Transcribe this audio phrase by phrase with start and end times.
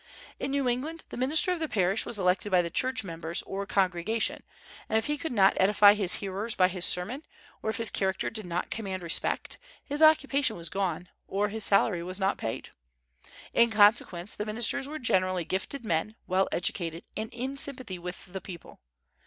[0.39, 3.67] In New England the minister of the parish was elected by the church members or
[3.67, 4.41] congregation,
[4.89, 7.25] and if he could not edify his hearers by his sermons,
[7.61, 12.01] or if his character did not command respect, his occupation was gone, or his salary
[12.01, 12.71] was not paid.
[13.53, 18.41] In consequence the ministers were generally gifted men, well educated, and in sympathy with the
[18.41, 18.79] people.